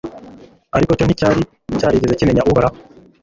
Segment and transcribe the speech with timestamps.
[0.75, 1.41] ariko cyo nticyari
[1.79, 2.77] cyarigeze kimenya uhoraho